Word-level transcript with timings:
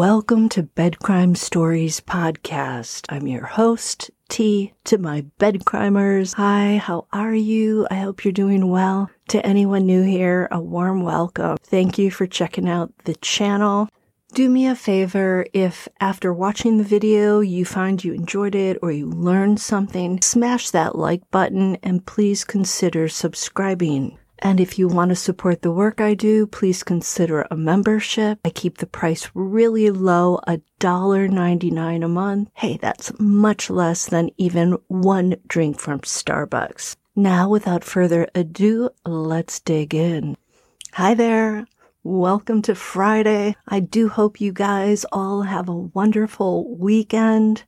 Welcome 0.00 0.48
to 0.50 0.62
Bedcrime 0.62 1.36
Stories 1.36 2.00
Podcast. 2.00 3.04
I'm 3.10 3.26
your 3.26 3.44
host, 3.44 4.10
T, 4.30 4.72
to 4.84 4.96
my 4.96 5.26
bedcrimers. 5.38 6.36
Hi, 6.36 6.78
how 6.78 7.06
are 7.12 7.34
you? 7.34 7.86
I 7.90 7.96
hope 7.96 8.24
you're 8.24 8.32
doing 8.32 8.70
well. 8.70 9.10
To 9.28 9.44
anyone 9.44 9.84
new 9.84 10.02
here, 10.02 10.48
a 10.50 10.58
warm 10.58 11.02
welcome. 11.02 11.58
Thank 11.62 11.98
you 11.98 12.10
for 12.10 12.26
checking 12.26 12.66
out 12.66 12.90
the 13.04 13.14
channel. 13.16 13.90
Do 14.32 14.48
me 14.48 14.66
a 14.66 14.74
favor 14.74 15.44
if 15.52 15.86
after 16.00 16.32
watching 16.32 16.78
the 16.78 16.82
video 16.82 17.40
you 17.40 17.66
find 17.66 18.02
you 18.02 18.14
enjoyed 18.14 18.54
it 18.54 18.78
or 18.80 18.90
you 18.92 19.04
learned 19.04 19.60
something, 19.60 20.22
smash 20.22 20.70
that 20.70 20.96
like 20.96 21.30
button 21.30 21.76
and 21.82 22.06
please 22.06 22.42
consider 22.42 23.06
subscribing. 23.06 24.16
And 24.42 24.58
if 24.58 24.78
you 24.78 24.88
want 24.88 25.10
to 25.10 25.16
support 25.16 25.60
the 25.60 25.70
work 25.70 26.00
I 26.00 26.14
do, 26.14 26.46
please 26.46 26.82
consider 26.82 27.46
a 27.50 27.56
membership. 27.56 28.38
I 28.42 28.48
keep 28.50 28.78
the 28.78 28.86
price 28.86 29.30
really 29.34 29.90
low, 29.90 30.40
$1.99 30.48 32.04
a 32.04 32.08
month. 32.08 32.48
Hey, 32.54 32.78
that's 32.80 33.12
much 33.18 33.68
less 33.68 34.06
than 34.06 34.30
even 34.38 34.78
one 34.88 35.36
drink 35.46 35.78
from 35.78 36.00
Starbucks. 36.00 36.96
Now, 37.14 37.50
without 37.50 37.84
further 37.84 38.28
ado, 38.34 38.88
let's 39.04 39.60
dig 39.60 39.94
in. 39.94 40.38
Hi 40.94 41.12
there. 41.12 41.66
Welcome 42.02 42.62
to 42.62 42.74
Friday. 42.74 43.56
I 43.68 43.80
do 43.80 44.08
hope 44.08 44.40
you 44.40 44.52
guys 44.52 45.04
all 45.12 45.42
have 45.42 45.68
a 45.68 45.76
wonderful 45.76 46.78
weekend. 46.78 47.64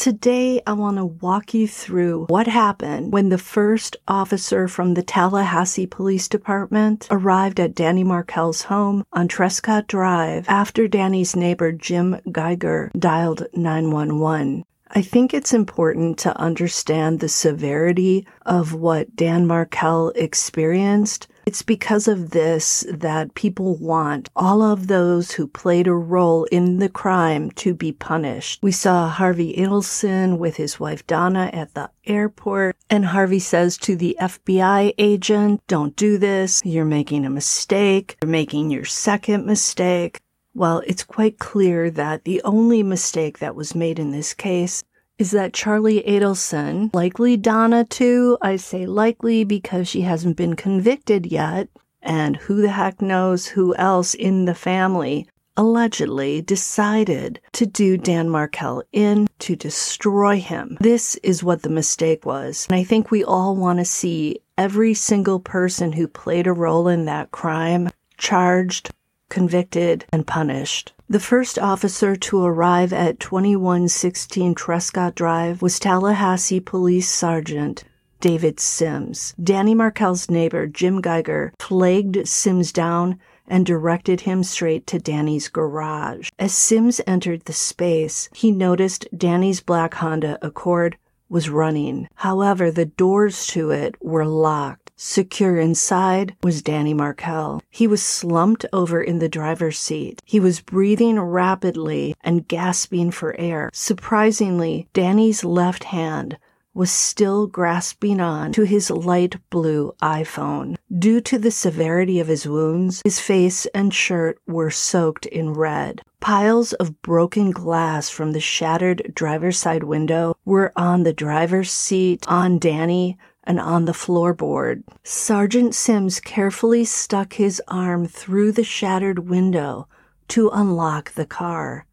Today, 0.00 0.62
I 0.66 0.72
want 0.72 0.96
to 0.96 1.04
walk 1.04 1.52
you 1.52 1.68
through 1.68 2.24
what 2.30 2.46
happened 2.46 3.12
when 3.12 3.28
the 3.28 3.36
first 3.36 3.98
officer 4.08 4.66
from 4.66 4.94
the 4.94 5.02
Tallahassee 5.02 5.86
Police 5.86 6.26
Department 6.26 7.06
arrived 7.10 7.60
at 7.60 7.74
Danny 7.74 8.02
Markel's 8.02 8.62
home 8.62 9.04
on 9.12 9.28
Trescott 9.28 9.88
Drive 9.88 10.48
after 10.48 10.88
Danny's 10.88 11.36
neighbor 11.36 11.70
Jim 11.70 12.18
Geiger 12.32 12.90
dialed 12.98 13.46
911. 13.52 14.64
I 14.92 15.02
think 15.02 15.34
it's 15.34 15.52
important 15.52 16.18
to 16.20 16.34
understand 16.40 17.20
the 17.20 17.28
severity 17.28 18.26
of 18.46 18.72
what 18.72 19.14
Dan 19.14 19.46
Markel 19.46 20.12
experienced 20.14 21.28
it's 21.50 21.62
because 21.62 22.06
of 22.06 22.30
this 22.30 22.86
that 22.88 23.34
people 23.34 23.74
want 23.74 24.28
all 24.36 24.62
of 24.62 24.86
those 24.86 25.32
who 25.32 25.48
played 25.48 25.88
a 25.88 25.92
role 25.92 26.44
in 26.44 26.78
the 26.78 26.88
crime 26.88 27.50
to 27.50 27.74
be 27.74 27.90
punished. 27.90 28.62
We 28.62 28.70
saw 28.70 29.08
Harvey 29.08 29.56
Adelson 29.56 30.38
with 30.38 30.54
his 30.54 30.78
wife 30.78 31.04
Donna 31.08 31.50
at 31.52 31.74
the 31.74 31.90
airport, 32.06 32.76
and 32.88 33.04
Harvey 33.04 33.40
says 33.40 33.76
to 33.78 33.96
the 33.96 34.16
FBI 34.20 34.94
agent, 34.96 35.60
Don't 35.66 35.96
do 35.96 36.18
this. 36.18 36.62
You're 36.64 36.84
making 36.84 37.26
a 37.26 37.30
mistake. 37.30 38.16
You're 38.22 38.30
making 38.30 38.70
your 38.70 38.84
second 38.84 39.44
mistake. 39.44 40.20
Well, 40.54 40.84
it's 40.86 41.02
quite 41.02 41.40
clear 41.40 41.90
that 41.90 42.22
the 42.22 42.42
only 42.44 42.84
mistake 42.84 43.40
that 43.40 43.56
was 43.56 43.74
made 43.74 43.98
in 43.98 44.12
this 44.12 44.34
case 44.34 44.84
is 45.20 45.32
that 45.32 45.52
Charlie 45.52 46.02
Adelson, 46.06 46.92
likely 46.94 47.36
Donna 47.36 47.84
too. 47.84 48.38
I 48.40 48.56
say 48.56 48.86
likely 48.86 49.44
because 49.44 49.86
she 49.86 50.00
hasn't 50.00 50.38
been 50.38 50.56
convicted 50.56 51.26
yet. 51.26 51.68
And 52.00 52.36
who 52.36 52.62
the 52.62 52.70
heck 52.70 53.02
knows 53.02 53.46
who 53.46 53.74
else 53.76 54.14
in 54.14 54.46
the 54.46 54.54
family 54.54 55.28
allegedly 55.58 56.40
decided 56.40 57.38
to 57.52 57.66
do 57.66 57.98
Dan 57.98 58.30
Markel 58.30 58.82
in 58.92 59.28
to 59.40 59.54
destroy 59.54 60.40
him. 60.40 60.78
This 60.80 61.16
is 61.16 61.44
what 61.44 61.60
the 61.62 61.68
mistake 61.68 62.24
was. 62.24 62.66
And 62.70 62.76
I 62.78 62.84
think 62.84 63.10
we 63.10 63.22
all 63.22 63.54
want 63.54 63.78
to 63.78 63.84
see 63.84 64.40
every 64.56 64.94
single 64.94 65.38
person 65.38 65.92
who 65.92 66.08
played 66.08 66.46
a 66.46 66.52
role 66.54 66.88
in 66.88 67.04
that 67.04 67.30
crime 67.30 67.90
charged, 68.16 68.90
convicted, 69.28 70.06
and 70.14 70.26
punished. 70.26 70.94
The 71.10 71.18
first 71.18 71.58
officer 71.58 72.14
to 72.14 72.44
arrive 72.44 72.92
at 72.92 73.18
2116 73.18 74.54
Trescott 74.54 75.16
Drive 75.16 75.60
was 75.60 75.80
Tallahassee 75.80 76.60
Police 76.60 77.10
Sergeant 77.10 77.82
David 78.20 78.60
Sims. 78.60 79.34
Danny 79.42 79.74
Markel's 79.74 80.30
neighbor, 80.30 80.68
Jim 80.68 81.00
Geiger, 81.00 81.52
flagged 81.58 82.28
Sims 82.28 82.70
down 82.70 83.18
and 83.48 83.66
directed 83.66 84.20
him 84.20 84.44
straight 84.44 84.86
to 84.86 85.00
Danny's 85.00 85.48
garage. 85.48 86.28
As 86.38 86.54
Sims 86.54 87.00
entered 87.08 87.46
the 87.46 87.52
space, 87.52 88.28
he 88.32 88.52
noticed 88.52 89.08
Danny's 89.16 89.60
black 89.60 89.94
Honda 89.94 90.38
Accord 90.42 90.96
was 91.28 91.50
running. 91.50 92.06
However, 92.14 92.70
the 92.70 92.86
doors 92.86 93.48
to 93.48 93.72
it 93.72 93.96
were 94.00 94.26
locked. 94.26 94.79
Secure 95.02 95.56
inside 95.58 96.36
was 96.42 96.60
Danny 96.60 96.92
Markel. 96.92 97.62
He 97.70 97.86
was 97.86 98.02
slumped 98.02 98.66
over 98.70 99.00
in 99.00 99.18
the 99.18 99.30
driver's 99.30 99.78
seat. 99.78 100.20
He 100.26 100.38
was 100.38 100.60
breathing 100.60 101.18
rapidly 101.18 102.14
and 102.22 102.46
gasping 102.46 103.10
for 103.10 103.34
air. 103.40 103.70
Surprisingly, 103.72 104.88
Danny's 104.92 105.42
left 105.42 105.84
hand 105.84 106.36
was 106.74 106.90
still 106.90 107.46
grasping 107.46 108.20
on 108.20 108.52
to 108.52 108.64
his 108.64 108.90
light 108.90 109.36
blue 109.48 109.94
iPhone. 110.02 110.76
Due 110.98 111.22
to 111.22 111.38
the 111.38 111.50
severity 111.50 112.20
of 112.20 112.28
his 112.28 112.46
wounds, 112.46 113.00
his 113.02 113.18
face 113.18 113.64
and 113.74 113.94
shirt 113.94 114.38
were 114.46 114.70
soaked 114.70 115.24
in 115.24 115.54
red. 115.54 116.02
Piles 116.20 116.74
of 116.74 117.00
broken 117.00 117.50
glass 117.50 118.10
from 118.10 118.32
the 118.32 118.40
shattered 118.40 119.12
driver's 119.14 119.58
side 119.58 119.84
window 119.84 120.36
were 120.44 120.70
on 120.76 121.02
the 121.02 121.14
driver's 121.14 121.70
seat, 121.70 122.26
on 122.28 122.58
Danny, 122.58 123.16
and 123.44 123.58
on 123.58 123.84
the 123.84 123.92
floorboard. 123.92 124.82
Sergeant 125.02 125.74
Sims 125.74 126.20
carefully 126.20 126.84
stuck 126.84 127.34
his 127.34 127.62
arm 127.68 128.06
through 128.06 128.52
the 128.52 128.64
shattered 128.64 129.28
window 129.28 129.88
to 130.28 130.50
unlock 130.52 131.12
the 131.12 131.26
car. 131.26 131.86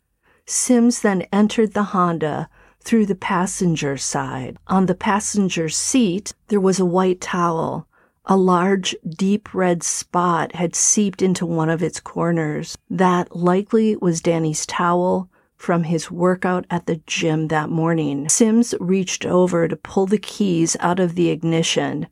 Sims 0.45 1.01
then 1.01 1.23
entered 1.31 1.73
the 1.73 1.83
Honda 1.83 2.49
through 2.79 3.05
the 3.05 3.15
passenger 3.15 3.97
side. 3.97 4.57
On 4.67 4.85
the 4.85 4.95
passenger 4.95 5.67
seat, 5.67 6.33
there 6.47 6.59
was 6.59 6.79
a 6.79 6.85
white 6.85 7.19
towel. 7.19 7.87
A 8.25 8.37
large, 8.37 8.95
deep 9.07 9.53
red 9.53 9.83
spot 9.83 10.55
had 10.55 10.75
seeped 10.75 11.21
into 11.21 11.45
one 11.45 11.69
of 11.69 11.81
its 11.81 11.99
corners. 11.99 12.77
That 12.89 13.35
likely 13.35 13.95
was 13.95 14.21
Danny's 14.21 14.65
towel 14.65 15.29
from 15.57 15.83
his 15.83 16.09
workout 16.11 16.65
at 16.69 16.85
the 16.85 17.01
gym 17.07 17.47
that 17.47 17.69
morning. 17.69 18.29
Sims 18.29 18.73
reached 18.79 19.25
over 19.25 19.67
to 19.67 19.75
pull 19.75 20.05
the 20.05 20.17
keys 20.17 20.77
out 20.79 20.99
of 20.99 21.15
the 21.15 21.29
ignition. 21.29 22.07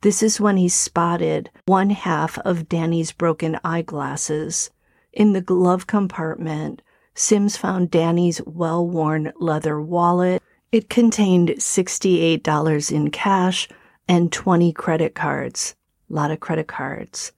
This 0.00 0.22
is 0.22 0.40
when 0.40 0.56
he 0.56 0.68
spotted 0.68 1.50
one 1.66 1.90
half 1.90 2.38
of 2.38 2.68
Danny's 2.68 3.12
broken 3.12 3.58
eyeglasses. 3.64 4.70
In 5.12 5.32
the 5.32 5.40
glove 5.40 5.86
compartment, 5.86 6.82
Sims 7.14 7.56
found 7.56 7.90
Danny's 7.90 8.40
well 8.44 8.86
worn 8.86 9.32
leather 9.38 9.80
wallet. 9.80 10.42
It 10.72 10.88
contained 10.88 11.50
$68 11.50 12.92
in 12.92 13.10
cash 13.10 13.68
and 14.08 14.32
20 14.32 14.72
credit 14.72 15.14
cards. 15.14 15.76
A 16.10 16.14
lot 16.14 16.30
of 16.30 16.40
credit 16.40 16.66
cards. 16.66 17.32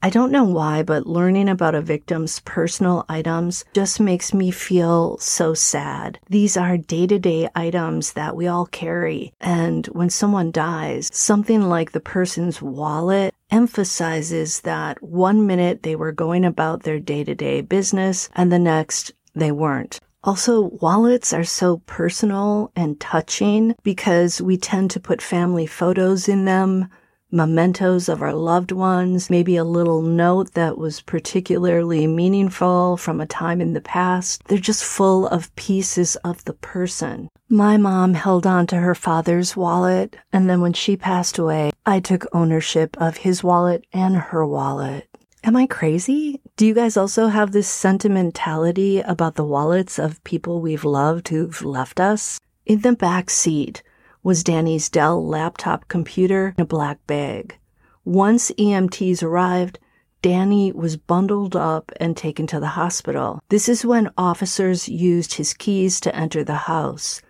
I 0.00 0.10
don't 0.10 0.30
know 0.30 0.44
why, 0.44 0.84
but 0.84 1.08
learning 1.08 1.48
about 1.48 1.74
a 1.74 1.80
victim's 1.80 2.38
personal 2.40 3.04
items 3.08 3.64
just 3.74 3.98
makes 3.98 4.32
me 4.32 4.52
feel 4.52 5.18
so 5.18 5.54
sad. 5.54 6.20
These 6.30 6.56
are 6.56 6.76
day 6.76 7.08
to 7.08 7.18
day 7.18 7.48
items 7.56 8.12
that 8.12 8.36
we 8.36 8.46
all 8.46 8.66
carry. 8.66 9.32
And 9.40 9.86
when 9.86 10.08
someone 10.08 10.52
dies, 10.52 11.10
something 11.12 11.62
like 11.62 11.90
the 11.90 12.00
person's 12.00 12.62
wallet 12.62 13.34
emphasizes 13.50 14.60
that 14.60 15.02
one 15.02 15.48
minute 15.48 15.82
they 15.82 15.96
were 15.96 16.12
going 16.12 16.44
about 16.44 16.84
their 16.84 17.00
day 17.00 17.24
to 17.24 17.34
day 17.34 17.60
business 17.60 18.28
and 18.36 18.52
the 18.52 18.58
next 18.60 19.12
they 19.34 19.50
weren't. 19.50 19.98
Also, 20.22 20.62
wallets 20.80 21.32
are 21.32 21.44
so 21.44 21.78
personal 21.86 22.70
and 22.76 23.00
touching 23.00 23.74
because 23.82 24.40
we 24.40 24.56
tend 24.56 24.90
to 24.92 25.00
put 25.00 25.22
family 25.22 25.66
photos 25.66 26.28
in 26.28 26.44
them, 26.44 26.88
mementos 27.30 28.08
of 28.08 28.22
our 28.22 28.32
loved 28.32 28.72
ones, 28.72 29.30
maybe 29.30 29.56
a 29.56 29.64
little 29.64 30.02
note 30.02 30.54
that 30.54 30.78
was 30.78 31.00
particularly 31.02 32.06
meaningful 32.06 32.96
from 32.96 33.20
a 33.20 33.26
time 33.26 33.60
in 33.60 33.72
the 33.72 33.80
past. 33.80 34.42
They're 34.46 34.58
just 34.58 34.84
full 34.84 35.26
of 35.28 35.54
pieces 35.56 36.16
of 36.16 36.44
the 36.44 36.54
person. 36.54 37.28
My 37.48 37.76
mom 37.76 38.14
held 38.14 38.46
on 38.46 38.66
to 38.68 38.76
her 38.76 38.94
father's 38.94 39.56
wallet, 39.56 40.16
and 40.32 40.48
then 40.48 40.60
when 40.60 40.72
she 40.72 40.96
passed 40.96 41.38
away, 41.38 41.70
I 41.86 42.00
took 42.00 42.26
ownership 42.32 42.96
of 43.00 43.18
his 43.18 43.42
wallet 43.42 43.84
and 43.92 44.16
her 44.16 44.46
wallet. 44.46 45.08
Am 45.44 45.56
I 45.56 45.66
crazy? 45.66 46.40
Do 46.56 46.66
you 46.66 46.74
guys 46.74 46.96
also 46.96 47.28
have 47.28 47.52
this 47.52 47.68
sentimentality 47.68 49.00
about 49.00 49.36
the 49.36 49.44
wallets 49.44 49.98
of 49.98 50.22
people 50.24 50.60
we've 50.60 50.84
loved 50.84 51.28
who've 51.28 51.64
left 51.64 52.00
us? 52.00 52.40
In 52.66 52.80
the 52.80 52.92
back 52.92 53.30
seat, 53.30 53.82
was 54.22 54.44
Danny's 54.44 54.88
Dell 54.88 55.24
laptop 55.24 55.88
computer 55.88 56.54
in 56.56 56.62
a 56.62 56.66
black 56.66 57.06
bag. 57.06 57.56
Once 58.04 58.50
EMTs 58.52 59.22
arrived, 59.22 59.78
Danny 60.20 60.72
was 60.72 60.96
bundled 60.96 61.54
up 61.54 61.92
and 62.00 62.16
taken 62.16 62.46
to 62.48 62.58
the 62.58 62.68
hospital. 62.68 63.40
This 63.50 63.68
is 63.68 63.84
when 63.84 64.10
officers 64.18 64.88
used 64.88 65.34
his 65.34 65.54
keys 65.54 66.00
to 66.00 66.14
enter 66.14 66.42
the 66.42 66.54
house. 66.54 67.22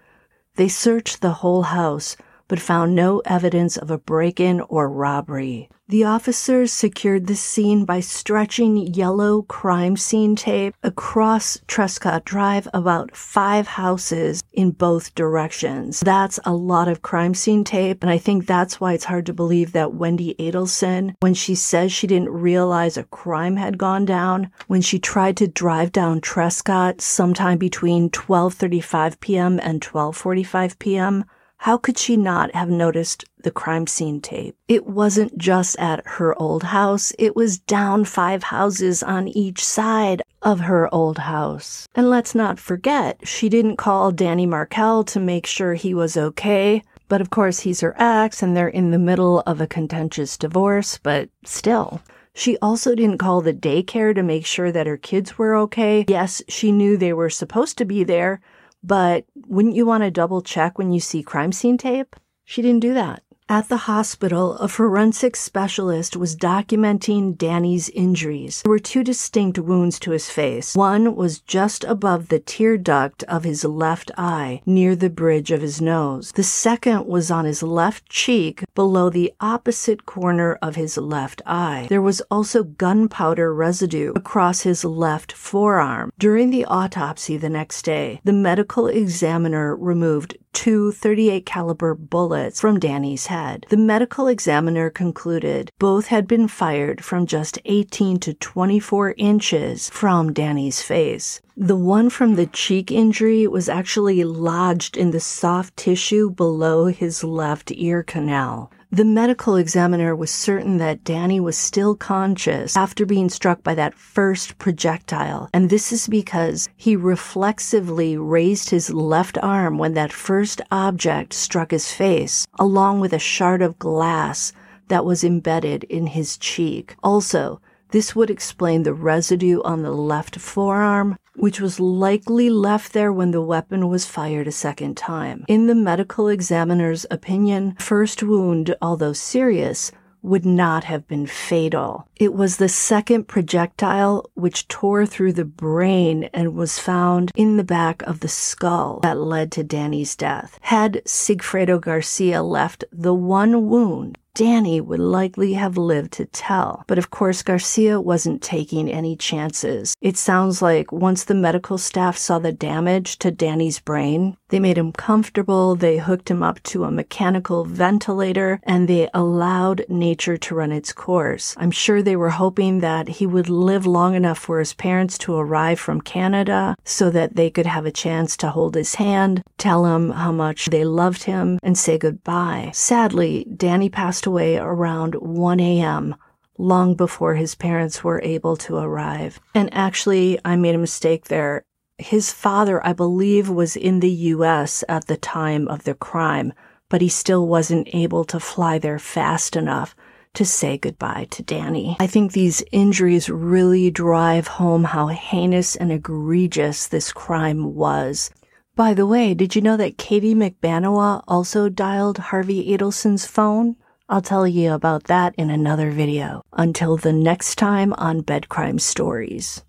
They 0.56 0.68
searched 0.68 1.20
the 1.20 1.34
whole 1.34 1.64
house 1.64 2.16
but 2.48 2.58
found 2.58 2.94
no 2.94 3.20
evidence 3.26 3.76
of 3.76 3.90
a 3.90 3.98
break 3.98 4.40
in 4.40 4.60
or 4.62 4.88
robbery. 4.88 5.68
The 5.90 6.04
officers 6.04 6.70
secured 6.70 7.28
the 7.28 7.34
scene 7.34 7.86
by 7.86 8.00
stretching 8.00 8.76
yellow 8.76 9.40
crime 9.40 9.96
scene 9.96 10.36
tape 10.36 10.74
across 10.82 11.58
Trescott 11.66 12.26
Drive 12.26 12.68
about 12.74 13.16
five 13.16 13.66
houses 13.66 14.42
in 14.52 14.72
both 14.72 15.14
directions. 15.14 16.00
That's 16.00 16.38
a 16.44 16.52
lot 16.52 16.88
of 16.88 17.00
crime 17.00 17.32
scene 17.32 17.64
tape, 17.64 18.02
and 18.02 18.10
I 18.10 18.18
think 18.18 18.44
that's 18.44 18.78
why 18.78 18.92
it's 18.92 19.06
hard 19.06 19.24
to 19.26 19.32
believe 19.32 19.72
that 19.72 19.92
Wendi 19.92 20.36
Adelson, 20.36 21.14
when 21.20 21.32
she 21.32 21.54
says 21.54 21.90
she 21.90 22.06
didn't 22.06 22.28
realize 22.28 22.98
a 22.98 23.04
crime 23.04 23.56
had 23.56 23.78
gone 23.78 24.04
down, 24.04 24.50
when 24.66 24.82
she 24.82 24.98
tried 24.98 25.38
to 25.38 25.48
drive 25.48 25.90
down 25.90 26.20
Trescott 26.20 27.00
sometime 27.00 27.56
between 27.56 28.10
12:35 28.10 29.20
p.m. 29.20 29.58
and 29.62 29.80
12:45 29.80 30.78
p.m., 30.78 31.24
how 31.58 31.76
could 31.76 31.98
she 31.98 32.16
not 32.16 32.54
have 32.54 32.70
noticed 32.70 33.24
the 33.42 33.50
crime 33.50 33.86
scene 33.86 34.20
tape? 34.20 34.56
It 34.68 34.86
wasn't 34.86 35.36
just 35.36 35.78
at 35.78 36.06
her 36.06 36.40
old 36.40 36.62
house, 36.62 37.12
it 37.18 37.34
was 37.34 37.58
down 37.58 38.04
five 38.04 38.44
houses 38.44 39.02
on 39.02 39.28
each 39.28 39.64
side 39.64 40.22
of 40.40 40.60
her 40.60 40.92
old 40.94 41.18
house. 41.18 41.88
And 41.94 42.08
let's 42.08 42.34
not 42.34 42.58
forget, 42.58 43.26
she 43.26 43.48
didn't 43.48 43.76
call 43.76 44.12
Danny 44.12 44.46
Markel 44.46 45.02
to 45.04 45.20
make 45.20 45.46
sure 45.46 45.74
he 45.74 45.94
was 45.94 46.16
okay. 46.16 46.82
But 47.08 47.20
of 47.20 47.30
course, 47.30 47.60
he's 47.60 47.80
her 47.80 47.94
ex 47.98 48.42
and 48.42 48.56
they're 48.56 48.68
in 48.68 48.90
the 48.90 48.98
middle 48.98 49.40
of 49.40 49.60
a 49.60 49.66
contentious 49.66 50.36
divorce, 50.36 50.98
but 51.02 51.28
still. 51.44 52.02
She 52.34 52.56
also 52.58 52.94
didn't 52.94 53.18
call 53.18 53.40
the 53.40 53.52
daycare 53.52 54.14
to 54.14 54.22
make 54.22 54.46
sure 54.46 54.70
that 54.70 54.86
her 54.86 54.96
kids 54.96 55.36
were 55.38 55.56
okay. 55.56 56.04
Yes, 56.06 56.40
she 56.48 56.70
knew 56.70 56.96
they 56.96 57.12
were 57.12 57.30
supposed 57.30 57.78
to 57.78 57.84
be 57.84 58.04
there, 58.04 58.40
but 58.82 59.24
wouldn't 59.46 59.76
you 59.76 59.86
want 59.86 60.04
to 60.04 60.10
double 60.10 60.42
check 60.42 60.78
when 60.78 60.92
you 60.92 61.00
see 61.00 61.22
crime 61.22 61.52
scene 61.52 61.78
tape? 61.78 62.16
She 62.44 62.62
didn't 62.62 62.80
do 62.80 62.94
that. 62.94 63.22
At 63.50 63.70
the 63.70 63.88
hospital, 63.88 64.58
a 64.58 64.68
forensic 64.68 65.34
specialist 65.34 66.14
was 66.18 66.36
documenting 66.36 67.34
Danny's 67.34 67.88
injuries. 67.88 68.60
There 68.60 68.68
were 68.68 68.78
two 68.78 69.02
distinct 69.02 69.58
wounds 69.58 69.98
to 70.00 70.10
his 70.10 70.28
face. 70.28 70.74
One 70.74 71.16
was 71.16 71.38
just 71.40 71.82
above 71.84 72.28
the 72.28 72.40
tear 72.40 72.76
duct 72.76 73.22
of 73.22 73.44
his 73.44 73.64
left 73.64 74.10
eye, 74.18 74.60
near 74.66 74.94
the 74.94 75.08
bridge 75.08 75.50
of 75.50 75.62
his 75.62 75.80
nose. 75.80 76.30
The 76.32 76.42
second 76.42 77.06
was 77.06 77.30
on 77.30 77.46
his 77.46 77.62
left 77.62 78.10
cheek, 78.10 78.64
below 78.74 79.08
the 79.08 79.32
opposite 79.40 80.04
corner 80.04 80.58
of 80.60 80.74
his 80.74 80.98
left 80.98 81.40
eye. 81.46 81.86
There 81.88 82.02
was 82.02 82.20
also 82.30 82.64
gunpowder 82.64 83.54
residue 83.54 84.12
across 84.14 84.60
his 84.60 84.84
left 84.84 85.32
forearm. 85.32 86.12
During 86.18 86.50
the 86.50 86.66
autopsy 86.66 87.38
the 87.38 87.48
next 87.48 87.80
day, 87.80 88.20
the 88.24 88.34
medical 88.34 88.88
examiner 88.88 89.74
removed 89.74 90.36
two 90.68 90.92
38 90.92 91.46
caliber 91.46 91.94
bullets 91.94 92.60
from 92.60 92.78
Danny's 92.78 93.28
head. 93.28 93.64
The 93.70 93.78
medical 93.78 94.28
examiner 94.28 94.90
concluded 94.90 95.72
both 95.78 96.08
had 96.08 96.28
been 96.28 96.46
fired 96.46 97.02
from 97.02 97.24
just 97.24 97.58
18 97.64 98.20
to 98.20 98.34
24 98.34 99.14
inches 99.16 99.88
from 99.88 100.34
Danny's 100.34 100.82
face. 100.82 101.40
The 101.56 101.74
one 101.74 102.10
from 102.10 102.34
the 102.34 102.44
cheek 102.44 102.92
injury 102.92 103.46
was 103.46 103.70
actually 103.70 104.22
lodged 104.24 104.98
in 104.98 105.10
the 105.10 105.20
soft 105.20 105.74
tissue 105.74 106.28
below 106.28 106.84
his 106.88 107.24
left 107.24 107.72
ear 107.74 108.02
canal. 108.02 108.70
The 108.90 109.04
medical 109.04 109.56
examiner 109.56 110.16
was 110.16 110.30
certain 110.30 110.78
that 110.78 111.04
Danny 111.04 111.40
was 111.40 111.58
still 111.58 111.94
conscious 111.94 112.74
after 112.74 113.04
being 113.04 113.28
struck 113.28 113.62
by 113.62 113.74
that 113.74 113.92
first 113.92 114.56
projectile, 114.56 115.50
and 115.52 115.68
this 115.68 115.92
is 115.92 116.08
because 116.08 116.70
he 116.74 116.96
reflexively 116.96 118.16
raised 118.16 118.70
his 118.70 118.88
left 118.90 119.36
arm 119.42 119.76
when 119.76 119.92
that 119.92 120.10
first 120.10 120.62
object 120.70 121.34
struck 121.34 121.70
his 121.70 121.92
face, 121.92 122.46
along 122.58 123.00
with 123.00 123.12
a 123.12 123.18
shard 123.18 123.60
of 123.60 123.78
glass 123.78 124.54
that 124.88 125.04
was 125.04 125.22
embedded 125.22 125.84
in 125.84 126.06
his 126.06 126.38
cheek. 126.38 126.96
Also, 127.02 127.60
this 127.90 128.14
would 128.14 128.30
explain 128.30 128.82
the 128.82 128.94
residue 128.94 129.62
on 129.62 129.82
the 129.82 129.92
left 129.92 130.38
forearm, 130.38 131.16
which 131.36 131.60
was 131.60 131.80
likely 131.80 132.50
left 132.50 132.92
there 132.92 133.12
when 133.12 133.30
the 133.30 133.42
weapon 133.42 133.88
was 133.88 134.06
fired 134.06 134.46
a 134.48 134.52
second 134.52 134.96
time. 134.96 135.44
In 135.48 135.66
the 135.66 135.74
medical 135.74 136.28
examiner's 136.28 137.06
opinion, 137.10 137.76
first 137.78 138.22
wound, 138.22 138.74
although 138.82 139.12
serious, 139.12 139.92
would 140.22 140.44
not 140.44 140.84
have 140.84 141.06
been 141.06 141.26
fatal. 141.26 142.08
It 142.16 142.34
was 142.34 142.56
the 142.56 142.68
second 142.68 143.28
projectile 143.28 144.30
which 144.34 144.68
tore 144.68 145.06
through 145.06 145.34
the 145.34 145.44
brain 145.44 146.24
and 146.34 146.54
was 146.54 146.78
found 146.78 147.30
in 147.36 147.56
the 147.56 147.64
back 147.64 148.02
of 148.02 148.20
the 148.20 148.28
skull 148.28 149.00
that 149.02 149.18
led 149.18 149.52
to 149.52 149.62
Danny's 149.62 150.16
death. 150.16 150.58
Had 150.62 151.02
Sigfredo 151.04 151.80
Garcia 151.80 152.42
left 152.42 152.84
the 152.92 153.14
one 153.14 153.68
wound 153.68 154.18
Danny 154.38 154.80
would 154.80 155.00
likely 155.00 155.54
have 155.54 155.76
lived 155.76 156.12
to 156.12 156.24
tell. 156.24 156.84
But 156.86 156.96
of 156.96 157.10
course, 157.10 157.42
Garcia 157.42 158.00
wasn't 158.00 158.40
taking 158.40 158.88
any 158.88 159.16
chances. 159.16 159.96
It 160.00 160.16
sounds 160.16 160.62
like 160.62 160.92
once 160.92 161.24
the 161.24 161.34
medical 161.34 161.76
staff 161.76 162.16
saw 162.16 162.38
the 162.38 162.52
damage 162.52 163.18
to 163.18 163.32
Danny's 163.32 163.80
brain, 163.80 164.36
they 164.50 164.60
made 164.60 164.78
him 164.78 164.92
comfortable, 164.92 165.74
they 165.74 165.98
hooked 165.98 166.30
him 166.30 166.44
up 166.44 166.62
to 166.62 166.84
a 166.84 166.90
mechanical 166.90 167.64
ventilator, 167.64 168.60
and 168.62 168.86
they 168.88 169.10
allowed 169.12 169.84
nature 169.88 170.36
to 170.36 170.54
run 170.54 170.70
its 170.70 170.92
course. 170.92 171.56
I'm 171.58 171.72
sure 171.72 172.00
they 172.00 172.16
were 172.16 172.30
hoping 172.30 172.78
that 172.78 173.08
he 173.08 173.26
would 173.26 173.48
live 173.48 173.86
long 173.86 174.14
enough 174.14 174.38
for 174.38 174.60
his 174.60 174.72
parents 174.72 175.18
to 175.18 175.34
arrive 175.34 175.80
from 175.80 176.00
Canada 176.00 176.76
so 176.84 177.10
that 177.10 177.34
they 177.34 177.50
could 177.50 177.66
have 177.66 177.86
a 177.86 177.90
chance 177.90 178.36
to 178.36 178.50
hold 178.50 178.76
his 178.76 178.94
hand, 178.94 179.42
tell 179.58 179.84
him 179.84 180.10
how 180.10 180.30
much 180.30 180.66
they 180.66 180.84
loved 180.84 181.24
him, 181.24 181.58
and 181.60 181.76
say 181.76 181.98
goodbye. 181.98 182.70
Sadly, 182.72 183.44
Danny 183.56 183.88
passed 183.88 184.27
away 184.28 184.56
around 184.56 185.14
1 185.14 185.60
a.m 185.60 186.14
long 186.58 186.94
before 186.94 187.36
his 187.36 187.54
parents 187.54 188.02
were 188.02 188.20
able 188.22 188.56
to 188.56 188.76
arrive. 188.76 189.40
And 189.54 189.72
actually, 189.72 190.38
I 190.44 190.56
made 190.56 190.74
a 190.74 190.78
mistake 190.78 191.26
there. 191.26 191.62
His 191.98 192.32
father, 192.32 192.84
I 192.84 192.92
believe, 192.92 193.48
was 193.48 193.76
in 193.76 194.00
the 194.00 194.10
US 194.10 194.84
at 194.88 195.06
the 195.06 195.16
time 195.16 195.68
of 195.68 195.84
the 195.84 195.94
crime, 195.94 196.52
but 196.90 197.00
he 197.00 197.08
still 197.08 197.46
wasn't 197.46 197.88
able 197.94 198.24
to 198.24 198.40
fly 198.40 198.78
there 198.78 198.98
fast 198.98 199.56
enough 199.56 199.94
to 200.34 200.44
say 200.44 200.76
goodbye 200.76 201.26
to 201.30 201.42
Danny. 201.42 201.96
I 201.98 202.06
think 202.06 202.32
these 202.32 202.62
injuries 202.70 203.30
really 203.30 203.90
drive 203.90 204.46
home 204.46 204.84
how 204.84 205.08
heinous 205.08 205.74
and 205.74 205.90
egregious 205.90 206.86
this 206.86 207.12
crime 207.12 207.74
was. 207.74 208.30
By 208.76 208.94
the 208.94 209.06
way, 209.06 209.34
did 209.34 209.56
you 209.56 209.62
know 209.62 209.76
that 209.76 209.98
Katie 209.98 210.36
Magbanua 210.36 211.24
also 211.26 211.68
dialed 211.68 212.18
Harvey 212.18 212.76
Adelson's 212.76 213.26
phone? 213.26 213.74
I'll 214.10 214.22
tell 214.22 214.46
you 214.46 214.72
about 214.72 215.04
that 215.04 215.34
in 215.36 215.50
another 215.50 215.90
video. 215.90 216.42
Until 216.54 216.96
the 216.96 217.12
next 217.12 217.56
time 217.56 217.92
on 217.98 218.22
Bed 218.22 218.48
Crime 218.48 218.78
Stories. 218.78 219.62